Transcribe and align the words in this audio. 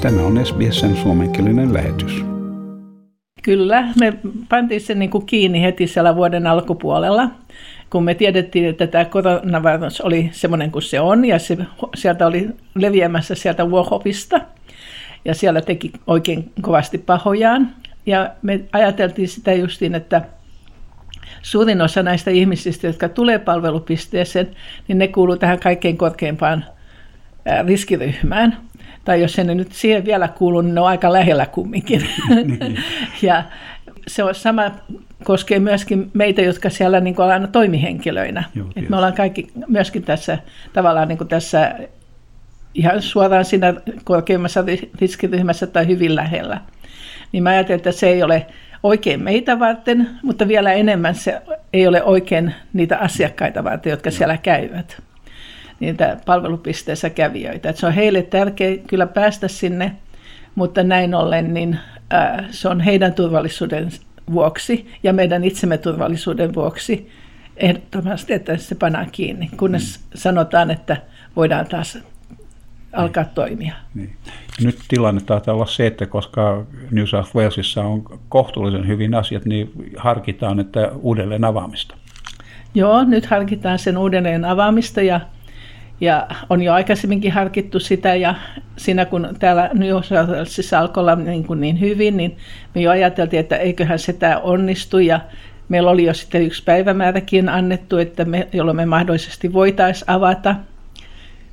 Tämä 0.00 0.22
on 0.22 0.46
SBSn 0.46 0.96
suomenkielinen 0.96 1.74
lähetys. 1.74 2.24
Kyllä, 3.42 3.88
me 4.00 4.12
pantiin 4.48 4.80
se 4.80 4.94
niin 4.94 5.10
kuin 5.10 5.26
kiinni 5.26 5.62
heti 5.62 5.86
siellä 5.86 6.16
vuoden 6.16 6.46
alkupuolella, 6.46 7.30
kun 7.90 8.04
me 8.04 8.14
tiedettiin, 8.14 8.68
että 8.68 8.86
tämä 8.86 9.04
koronavirus 9.04 10.00
oli 10.00 10.30
semmoinen 10.32 10.70
kuin 10.70 10.82
se 10.82 11.00
on, 11.00 11.24
ja 11.24 11.38
se, 11.38 11.58
sieltä 11.94 12.26
oli 12.26 12.48
leviämässä 12.74 13.34
sieltä 13.34 13.64
Wuhanista, 13.64 14.40
ja 15.24 15.34
siellä 15.34 15.60
teki 15.60 15.92
oikein 16.06 16.52
kovasti 16.62 16.98
pahojaan. 16.98 17.70
Ja 18.06 18.30
me 18.42 18.60
ajateltiin 18.72 19.28
sitä 19.28 19.52
justiin, 19.52 19.94
että 19.94 20.22
suurin 21.42 21.82
osa 21.82 22.02
näistä 22.02 22.30
ihmisistä, 22.30 22.86
jotka 22.86 23.08
tulee 23.08 23.38
palvelupisteeseen, 23.38 24.48
niin 24.88 24.98
ne 24.98 25.08
kuuluu 25.08 25.36
tähän 25.36 25.60
kaikkein 25.60 25.96
korkeimpaan 25.96 26.64
riskiryhmään. 27.66 28.69
Tai 29.04 29.20
jos 29.20 29.36
ne 29.36 29.54
nyt 29.54 29.72
siihen 29.72 30.04
vielä 30.04 30.28
kuuluu, 30.28 30.60
niin 30.60 30.74
ne 30.74 30.80
on 30.80 30.86
aika 30.86 31.12
lähellä 31.12 31.46
kumminkin. 31.46 32.08
Niin. 32.28 32.78
ja 33.22 33.44
se 34.06 34.24
on 34.24 34.34
sama 34.34 34.70
koskee 35.24 35.58
myöskin 35.58 36.10
meitä, 36.14 36.42
jotka 36.42 36.70
siellä 36.70 37.00
niin 37.00 37.14
kuin 37.14 37.28
aina 37.28 37.46
toimihenkilöinä. 37.46 38.44
Joo, 38.54 38.66
Et 38.76 38.88
me 38.88 38.96
ollaan 38.96 39.12
kaikki 39.12 39.50
myöskin 39.66 40.02
tässä 40.02 40.38
tavallaan 40.72 41.08
niin 41.08 41.18
kuin 41.18 41.28
tässä 41.28 41.74
ihan 42.74 43.02
suoraan 43.02 43.44
siinä 43.44 43.74
korkeimmassa 44.04 44.64
riskiryhmässä 45.00 45.66
tai 45.66 45.86
hyvin 45.86 46.16
lähellä. 46.16 46.60
Niin 47.32 47.42
mä 47.42 47.50
ajattelen, 47.50 47.76
että 47.76 47.92
se 47.92 48.08
ei 48.08 48.22
ole 48.22 48.46
oikein 48.82 49.22
meitä 49.22 49.58
varten, 49.58 50.10
mutta 50.22 50.48
vielä 50.48 50.72
enemmän 50.72 51.14
se 51.14 51.42
ei 51.72 51.86
ole 51.86 52.02
oikein 52.02 52.54
niitä 52.72 52.98
asiakkaita 52.98 53.64
varten, 53.64 53.90
jotka 53.90 54.10
siellä 54.10 54.36
käyvät, 54.36 55.02
niitä 55.80 56.16
palvelupisteessä 56.26 57.10
kävijöitä. 57.10 57.70
Että 57.70 57.80
se 57.80 57.86
on 57.86 57.92
heille 57.92 58.22
tärkeää 58.22 58.76
kyllä 58.86 59.06
päästä 59.06 59.48
sinne, 59.48 59.92
mutta 60.54 60.82
näin 60.82 61.14
ollen 61.14 61.54
niin, 61.54 61.78
ää, 62.10 62.44
se 62.50 62.68
on 62.68 62.80
heidän 62.80 63.14
turvallisuuden 63.14 63.88
vuoksi 64.32 64.90
ja 65.02 65.12
meidän 65.12 65.44
itsemme 65.44 65.78
turvallisuuden 65.78 66.54
vuoksi 66.54 67.10
ehdottomasti, 67.56 68.32
että 68.32 68.56
se 68.56 68.74
pannaan 68.74 69.08
kiinni, 69.12 69.50
kunnes 69.56 69.98
mm. 69.98 70.04
sanotaan, 70.14 70.70
että 70.70 70.96
voidaan 71.36 71.66
taas 71.66 71.98
alkaa 72.92 73.22
niin. 73.22 73.34
toimia. 73.34 73.74
Niin. 73.94 74.16
Nyt 74.62 74.78
tilanne 74.88 75.20
taitaa 75.20 75.54
olla 75.54 75.66
se, 75.66 75.86
että 75.86 76.06
koska 76.06 76.64
New 76.90 77.04
South 77.04 77.36
Walesissa 77.36 77.82
on 77.82 78.04
kohtuullisen 78.28 78.86
hyvin 78.86 79.14
asiat, 79.14 79.44
niin 79.44 79.72
harkitaan, 79.96 80.60
että 80.60 80.90
uudelleen 80.94 81.44
avaamista. 81.44 81.96
Joo, 82.74 83.04
nyt 83.04 83.26
harkitaan 83.26 83.78
sen 83.78 83.98
uudelleen 83.98 84.44
avaamista 84.44 85.02
ja, 85.02 85.20
ja 86.00 86.26
on 86.50 86.62
jo 86.62 86.72
aikaisemminkin 86.72 87.32
harkittu 87.32 87.80
sitä 87.80 88.14
ja 88.14 88.34
siinä 88.76 89.04
kun 89.04 89.36
täällä 89.38 89.70
New 89.74 89.90
Walesissa 89.90 90.78
alkoi 90.78 91.00
olla 91.00 91.16
niin, 91.16 91.44
kuin 91.44 91.60
niin 91.60 91.80
hyvin, 91.80 92.16
niin 92.16 92.36
me 92.74 92.80
jo 92.80 92.90
ajateltiin, 92.90 93.40
että 93.40 93.56
eiköhän 93.56 93.98
se 93.98 94.12
tämä 94.12 94.38
onnistu 94.38 94.98
ja 94.98 95.20
meillä 95.68 95.90
oli 95.90 96.04
jo 96.04 96.14
sitten 96.14 96.42
yksi 96.42 96.64
päivämääräkin 96.64 97.48
annettu, 97.48 97.98
että 97.98 98.24
me, 98.24 98.48
jolloin 98.52 98.76
me 98.76 98.86
mahdollisesti 98.86 99.52
voitaisiin 99.52 100.10
avata– 100.10 100.54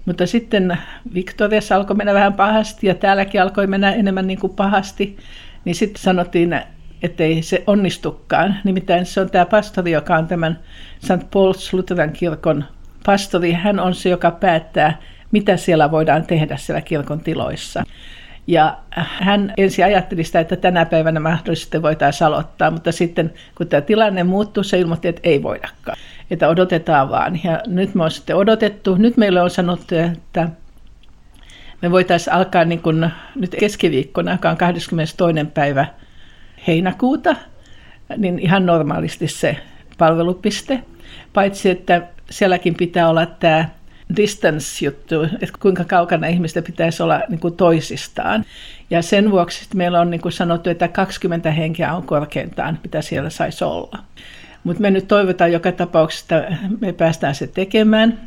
mutta 0.07 0.27
sitten 0.27 0.77
Victoriassa 1.13 1.75
alkoi 1.75 1.95
mennä 1.95 2.13
vähän 2.13 2.33
pahasti 2.33 2.87
ja 2.87 2.95
täälläkin 2.95 3.41
alkoi 3.41 3.67
mennä 3.67 3.93
enemmän 3.93 4.27
niin 4.27 4.39
kuin 4.39 4.53
pahasti, 4.53 5.17
niin 5.65 5.75
sitten 5.75 6.03
sanottiin, 6.03 6.61
että 7.03 7.23
ei 7.23 7.41
se 7.41 7.63
onnistukaan. 7.67 8.55
Nimittäin 8.63 9.05
se 9.05 9.21
on 9.21 9.29
tämä 9.29 9.45
pastori, 9.45 9.91
joka 9.91 10.15
on 10.15 10.27
tämän 10.27 10.59
St. 10.99 11.11
Paul's 11.11 11.73
Lutheran 11.73 12.11
kirkon 12.11 12.65
pastori. 13.07 13.51
Hän 13.51 13.79
on 13.79 13.95
se, 13.95 14.09
joka 14.09 14.31
päättää, 14.31 14.97
mitä 15.31 15.57
siellä 15.57 15.91
voidaan 15.91 16.25
tehdä 16.25 16.57
siellä 16.57 16.81
kirkon 16.81 17.19
tiloissa. 17.19 17.83
Ja 18.47 18.77
hän 18.89 19.53
ensin 19.57 19.85
ajatteli 19.85 20.23
sitä, 20.23 20.39
että 20.39 20.55
tänä 20.55 20.85
päivänä 20.85 21.19
mahdollisesti 21.19 21.81
voitaisiin 21.81 22.27
aloittaa, 22.27 22.71
mutta 22.71 22.91
sitten 22.91 23.33
kun 23.55 23.67
tämä 23.67 23.81
tilanne 23.81 24.23
muuttui, 24.23 24.65
se 24.65 24.79
ilmoitti, 24.79 25.07
että 25.07 25.21
ei 25.23 25.43
voidakaan, 25.43 25.97
että 26.31 26.49
odotetaan 26.49 27.09
vaan. 27.09 27.39
Ja 27.43 27.61
nyt 27.67 27.95
me 27.95 28.03
on 28.03 28.11
sitten 28.11 28.35
odotettu. 28.35 28.95
Nyt 28.95 29.17
meille 29.17 29.41
on 29.41 29.49
sanottu, 29.49 29.95
että 29.95 30.49
me 31.81 31.91
voitaisiin 31.91 32.33
alkaa 32.33 32.65
niin 32.65 32.81
kuin 32.81 33.11
nyt 33.35 33.55
keskiviikkona, 33.59 34.31
joka 34.31 34.49
on 34.49 34.57
22. 34.57 35.45
päivä 35.53 35.85
heinäkuuta, 36.67 37.35
niin 38.17 38.39
ihan 38.39 38.65
normaalisti 38.65 39.27
se 39.27 39.57
palvelupiste. 39.97 40.83
Paitsi, 41.33 41.69
että 41.69 42.01
sielläkin 42.29 42.75
pitää 42.75 43.09
olla 43.09 43.25
tämä 43.25 43.69
distance-juttu, 44.15 45.23
että 45.23 45.57
kuinka 45.59 45.83
kaukana 45.83 46.27
ihmistä 46.27 46.61
pitäisi 46.61 47.03
olla 47.03 47.21
niin 47.29 47.39
kuin 47.39 47.55
toisistaan. 47.55 48.45
Ja 48.89 49.01
sen 49.01 49.31
vuoksi 49.31 49.67
meillä 49.75 50.01
on 50.01 50.11
niin 50.11 50.21
kuin 50.21 50.31
sanottu, 50.31 50.69
että 50.69 50.87
20 50.87 51.51
henkeä 51.51 51.93
on 51.93 52.03
korkeintaan, 52.03 52.79
mitä 52.83 53.01
siellä 53.01 53.29
saisi 53.29 53.63
olla. 53.63 53.99
Mutta 54.63 54.81
me 54.81 54.91
nyt 54.91 55.07
toivotaan 55.07 55.51
joka 55.51 55.71
tapauksessa, 55.71 56.37
että 56.37 56.57
me 56.79 56.93
päästään 56.93 57.35
se 57.35 57.47
tekemään. 57.47 58.19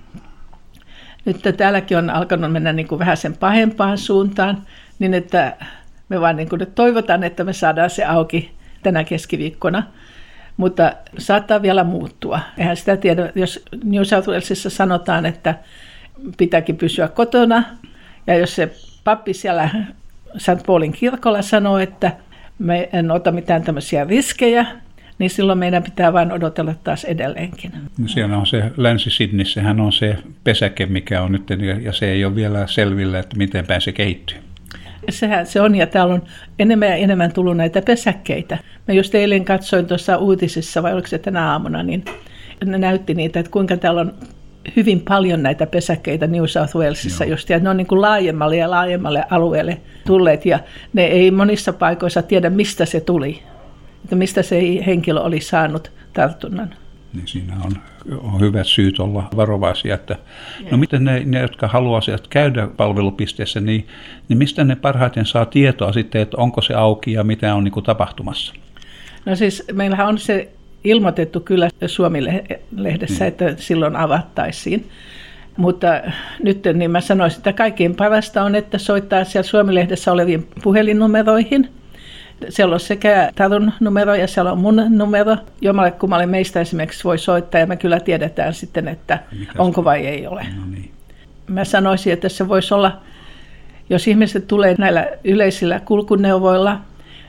Nyt 1.25 1.37
täälläkin 1.57 1.99
on 1.99 2.11
alkanut 2.11 2.53
mennä 2.53 2.73
niin 2.73 2.89
kuin 2.89 2.99
vähän 2.99 3.17
sen 3.17 3.37
pahempaan 3.37 3.99
suuntaan, 3.99 4.63
niin 4.99 5.15
että 5.15 5.57
me 6.09 6.21
vaan 6.21 6.37
niin 6.37 6.49
kuin 6.49 6.59
nyt 6.59 6.75
toivotaan, 6.75 7.25
että 7.25 7.45
me 7.45 7.53
saadaan 7.53 7.91
se 7.91 8.05
auki 8.05 8.51
tänä 8.83 9.05
keskiviikkona– 9.05 9.83
mutta 10.61 10.93
saattaa 11.19 11.63
vielä 11.63 11.85
muuttua. 11.85 12.41
Eihän 12.59 12.77
sitä 12.77 12.97
tiedä, 12.97 13.33
jos 13.35 13.65
New 13.85 14.03
South 14.03 14.29
Walesissa 14.29 14.71
sanotaan, 14.71 15.27
että 15.27 15.55
pitääkin 16.37 16.77
pysyä 16.77 17.09
kotona, 17.09 17.65
ja 18.27 18.39
jos 18.39 18.57
se 18.57 18.73
pappi 19.05 19.35
siellä 19.35 19.71
St. 20.37 20.67
Paulin 20.67 20.93
kirkolla 20.93 21.43
sanoo, 21.43 21.79
että 21.79 22.13
me 22.59 22.89
en 22.93 23.11
ota 23.11 23.33
mitään 23.33 23.63
tämmöisiä 23.63 24.05
riskejä, 24.05 24.67
niin 25.19 25.31
silloin 25.31 25.59
meidän 25.59 25.83
pitää 25.83 26.13
vain 26.13 26.33
odotella 26.33 26.75
taas 26.85 27.05
edelleenkin. 27.05 27.73
No 27.99 28.09
siellä 28.09 28.37
on 28.37 28.47
se 28.47 28.71
Länsi-Sidnissähän 28.77 29.81
on 29.81 29.93
se 29.93 30.17
pesäke, 30.45 30.87
mikä 30.87 31.23
on 31.23 31.33
nyt, 31.33 31.43
ja 31.83 31.93
se 31.93 32.11
ei 32.11 32.25
ole 32.25 32.35
vielä 32.35 32.67
selvillä, 32.67 33.19
että 33.19 33.37
miten 33.37 33.65
se 33.79 33.93
kehittyy. 33.93 34.39
Sehän 35.09 35.47
se 35.47 35.61
on, 35.61 35.75
ja 35.75 35.87
täällä 35.87 36.15
on 36.15 36.23
enemmän 36.59 36.89
ja 36.89 36.95
enemmän 36.95 37.33
tullut 37.33 37.57
näitä 37.57 37.83
pesäkkeitä. 37.83 38.59
Mä 38.89 38.95
just 38.95 39.15
eilen 39.15 39.45
katsoin 39.45 39.87
tuossa 39.87 40.17
uutisissa, 40.17 40.83
vai 40.83 40.93
oliko 40.93 41.09
se 41.09 41.19
tänä 41.19 41.51
aamuna, 41.51 41.83
niin 41.83 42.05
ne 42.65 42.79
näytti 42.79 43.15
niitä, 43.15 43.41
että 43.41 43.53
kuinka 43.53 43.77
täällä 43.77 44.01
on 44.01 44.15
hyvin 44.77 45.01
paljon 45.01 45.43
näitä 45.43 45.67
pesäkkeitä 45.67 46.27
New 46.27 46.45
South 46.45 46.77
Walesissa 46.77 47.25
Joo. 47.25 47.31
just, 47.31 47.51
ja 47.51 47.59
ne 47.59 47.71
on 47.71 47.77
niin 47.77 47.87
kuin 47.87 48.01
laajemmalle 48.01 48.57
ja 48.57 48.71
laajemmalle 48.71 49.25
alueelle 49.31 49.81
tulleet, 50.07 50.47
ja 50.47 50.59
ne 50.93 51.05
ei 51.05 51.31
monissa 51.31 51.73
paikoissa 51.73 52.23
tiedä, 52.23 52.51
mistä 52.51 52.85
se 52.85 53.01
tuli, 53.01 53.43
että 54.05 54.17
mistä 54.17 54.43
se 54.43 54.87
henkilö 54.87 55.21
oli 55.21 55.41
saanut 55.41 55.93
tartunnan 56.13 56.75
niin 57.13 57.29
siinä 57.29 57.57
on, 57.65 57.73
on 58.19 58.41
hyvät 58.41 58.67
syyt 58.67 59.01
olla 59.01 59.29
varovaisia. 59.37 59.95
Että, 59.95 60.17
no 60.71 60.77
miten 60.77 61.05
ne, 61.05 61.23
ne, 61.25 61.41
jotka 61.41 61.69
haluaisivat 61.69 62.29
käydä 62.29 62.69
palvelupisteessä, 62.77 63.61
niin, 63.61 63.87
niin 64.29 64.39
mistä 64.39 64.65
ne 64.65 64.77
parhaiten 64.77 65.27
saa 65.27 65.47
tietoa 65.47 65.93
sitten, 65.93 66.21
että 66.21 66.37
onko 66.37 66.63
se 66.63 66.75
auki 66.75 67.13
ja 67.13 67.25
mitä 67.25 67.55
on 67.55 67.65
niin 67.65 67.73
kuin 67.73 67.85
tapahtumassa? 67.85 68.55
No 69.27 69.37
siis 69.37 69.63
meillähän 69.73 70.09
on 70.09 70.19
se 70.19 70.49
ilmoitettu 70.85 71.41
kyllä 71.41 71.69
Suomi-lehdessä, 71.87 73.25
mm. 73.25 73.29
että 73.29 73.55
silloin 73.57 73.97
avattaisiin. 73.97 74.89
Mutta 75.57 76.01
nyt 76.43 76.65
niin 76.75 76.91
mä 76.91 77.01
sanoisin, 77.01 77.39
että 77.39 77.53
kaikkein 77.53 77.97
parasta 77.97 78.43
on, 78.43 78.55
että 78.55 78.79
soittaa 78.79 79.25
siellä 79.25 79.49
Suomi-lehdessä 79.49 80.13
oleviin 80.13 80.49
puhelinnumeroihin– 80.63 81.69
siellä 82.49 82.75
on 82.75 82.81
sekä 82.81 83.31
Tarun 83.35 83.73
numero 83.81 84.15
ja 84.15 84.27
siellä 84.27 84.53
on 84.53 84.59
mun 84.59 84.83
numero. 84.89 85.37
Jomalle 85.61 85.91
kummalle 85.91 86.27
meistä 86.27 86.61
esimerkiksi 86.61 87.05
voi 87.05 87.19
soittaa 87.19 87.61
ja 87.61 87.67
me 87.67 87.77
kyllä 87.77 88.01
tiedetään 88.01 88.55
sitten, 88.55 88.89
että 88.89 89.19
Mikä 89.39 89.53
onko 89.59 89.85
vai 89.85 90.07
ei 90.07 90.27
ole. 90.27 90.47
No 90.57 90.63
niin. 90.71 90.91
Mä 91.47 91.65
sanoisin, 91.65 92.13
että 92.13 92.29
se 92.29 92.49
voisi 92.49 92.75
olla, 92.75 93.01
jos 93.91 94.09
ihmiset 94.09 94.49
tulee 94.49 94.75
näillä 94.79 95.09
yleisillä 95.25 95.81
kulkuneuvoilla, 95.81 96.81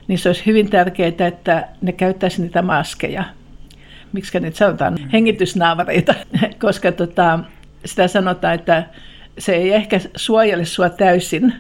niin 0.08 0.19
se 0.19 0.30
olisi 0.30 0.46
hyvin 0.46 0.69
tärkeää, 0.69 1.28
että 1.28 1.68
ne 1.81 1.92
käyttäisi 1.92 2.42
niitä 2.42 2.62
maskeja. 2.62 3.24
Miksi 4.13 4.40
niitä 4.40 4.58
sanotaan? 4.58 4.98
Hengitysnaavareita, 5.13 6.13
koska 6.62 6.92
tota, 6.92 7.40
sitä 7.86 8.08
sanotaan, 8.08 8.56
että 8.56 8.84
se 9.38 9.54
ei 9.56 9.74
ehkä 9.74 10.00
suojele 10.16 10.66
sua 10.66 10.90
täysin 10.90 11.54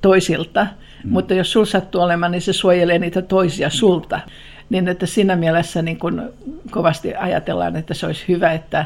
toisilta, 0.00 0.66
Mm. 1.04 1.12
Mutta 1.12 1.34
jos 1.34 1.52
sul 1.52 1.64
sattuu 1.64 2.00
olemaan, 2.00 2.32
niin 2.32 2.42
se 2.42 2.52
suojelee 2.52 2.98
niitä 2.98 3.22
toisia 3.22 3.70
sulta. 3.70 4.20
Niin 4.70 4.88
että 4.88 5.06
siinä 5.06 5.36
mielessä 5.36 5.82
niin 5.82 5.98
kun 5.98 6.32
kovasti 6.70 7.14
ajatellaan, 7.14 7.76
että 7.76 7.94
se 7.94 8.06
olisi 8.06 8.24
hyvä. 8.28 8.52
Että, 8.52 8.84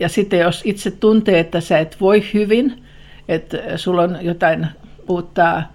ja 0.00 0.08
sitten 0.08 0.40
jos 0.40 0.62
itse 0.64 0.90
tuntee, 0.90 1.38
että 1.38 1.60
sä 1.60 1.78
et 1.78 1.96
voi 2.00 2.24
hyvin, 2.34 2.84
että 3.28 3.58
sulla 3.76 4.02
on 4.02 4.18
jotain 4.20 4.66
puuttaa 5.06 5.74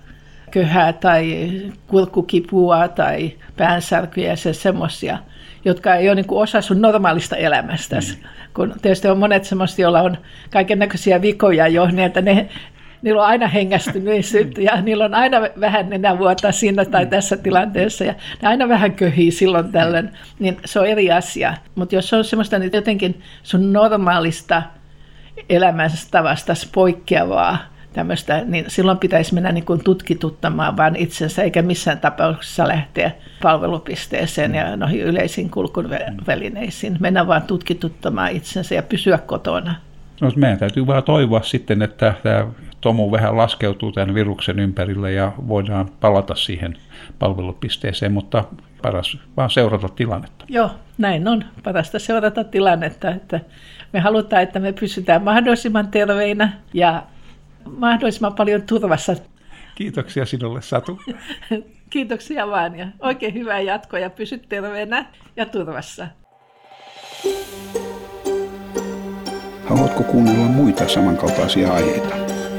köhää 0.51 0.93
tai 0.93 1.51
kurkkukipua 1.87 2.87
tai 2.87 3.31
päänsärkyjä 3.57 4.29
ja 4.29 4.35
se 4.35 4.53
semmoisia, 4.53 5.17
jotka 5.65 5.95
ei 5.95 6.09
ole 6.09 6.15
niin 6.15 6.25
osa 6.29 6.61
sun 6.61 6.81
normaalista 6.81 7.35
elämästä. 7.35 7.95
Mm. 7.95 8.23
Kun 8.53 8.75
tietysti 8.81 9.07
on 9.07 9.17
monet 9.17 9.45
semmoisia, 9.45 9.83
joilla 9.83 10.01
on 10.01 10.17
kaiken 10.51 10.79
näköisiä 10.79 11.21
vikoja 11.21 11.67
jo, 11.67 11.85
niin 11.85 11.99
että 11.99 12.21
ne 12.21 12.49
niillä 13.01 13.21
on 13.21 13.27
aina 13.27 13.47
hengästyneisyyt 13.47 14.57
ja 14.57 14.81
niillä 14.81 15.05
on 15.05 15.13
aina 15.13 15.37
vähän 15.59 15.89
nenävuota 15.89 16.51
siinä 16.51 16.85
tai 16.85 17.05
tässä 17.05 17.37
tilanteessa 17.37 18.03
ja 18.03 18.13
ne 18.41 18.47
aina 18.47 18.69
vähän 18.69 18.91
köhii 18.91 19.31
silloin 19.31 19.71
tällöin, 19.71 20.09
niin 20.39 20.57
se 20.65 20.79
on 20.79 20.87
eri 20.87 21.11
asia. 21.11 21.53
Mutta 21.75 21.95
jos 21.95 22.09
se 22.09 22.15
on 22.15 22.23
semmoista 22.23 22.59
niin 22.59 22.71
jotenkin 22.73 23.21
sun 23.43 23.73
normaalista 23.73 24.63
elämänstavasta 25.49 26.53
poikkeavaa, 26.73 27.57
tämmöistä, 27.93 28.43
niin 28.45 28.65
silloin 28.67 28.97
pitäisi 28.97 29.33
mennä 29.33 29.51
niin 29.51 29.65
kuin 29.65 29.83
tutkituttamaan 29.83 30.77
vaan 30.77 30.95
itsensä, 30.95 31.43
eikä 31.43 31.61
missään 31.61 31.99
tapauksessa 31.99 32.67
lähteä 32.67 33.11
palvelupisteeseen 33.41 34.55
ja 34.55 34.75
noihin 34.75 35.01
yleisiin 35.01 35.49
kulkuvälineisiin. 35.49 36.97
Mennä 36.99 37.27
vaan 37.27 37.41
tutkituttamaan 37.41 38.31
itsensä 38.31 38.75
ja 38.75 38.83
pysyä 38.83 39.17
kotona. 39.17 39.75
No, 40.21 40.31
meidän 40.35 40.59
täytyy 40.59 40.87
vaan 40.87 41.03
toivoa 41.03 41.41
sitten, 41.43 41.81
että 41.81 42.13
tämä 42.23 42.47
tomu 42.81 43.11
vähän 43.11 43.37
laskeutuu 43.37 43.91
tämän 43.91 44.15
viruksen 44.15 44.59
ympärille 44.59 45.11
ja 45.11 45.31
voidaan 45.47 45.89
palata 45.99 46.35
siihen 46.35 46.77
palvelupisteeseen, 47.19 48.11
mutta 48.11 48.43
paras 48.81 49.17
vaan 49.37 49.49
seurata 49.49 49.89
tilannetta. 49.89 50.45
Joo, 50.47 50.69
näin 50.97 51.27
on. 51.27 51.45
Parasta 51.63 51.99
seurata 51.99 52.43
tilannetta, 52.43 53.09
että 53.09 53.39
me 53.93 53.99
halutaan, 53.99 54.43
että 54.43 54.59
me 54.59 54.73
pysytään 54.73 55.23
mahdollisimman 55.23 55.87
terveinä 55.87 56.53
ja 56.73 57.03
mahdollisimman 57.77 58.35
paljon 58.35 58.61
turvassa. 58.61 59.15
Kiitoksia 59.75 60.25
sinulle 60.25 60.61
Satu. 60.61 60.99
Kiitoksia 61.89 62.47
vaan 62.47 62.75
ja 62.75 62.87
oikein 62.99 63.33
hyvää 63.33 63.59
jatkoa 63.59 63.99
ja 63.99 64.09
pysy 64.09 64.37
terveenä 64.37 65.05
ja 65.35 65.45
turvassa. 65.45 66.07
Haluatko 69.65 70.03
kuunnella 70.03 70.45
muita 70.45 70.87
samankaltaisia 70.87 71.73
aiheita? 71.73 72.28